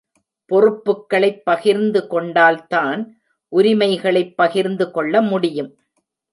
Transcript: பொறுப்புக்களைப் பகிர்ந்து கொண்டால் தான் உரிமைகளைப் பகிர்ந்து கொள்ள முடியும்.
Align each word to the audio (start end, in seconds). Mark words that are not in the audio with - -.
பொறுப்புக்களைப் 0.51 1.43
பகிர்ந்து 1.43 2.07
கொண்டால் 2.07 2.67
தான் 2.67 3.01
உரிமைகளைப் 3.53 4.37
பகிர்ந்து 4.37 4.91
கொள்ள 4.91 5.21
முடியும். 5.21 5.71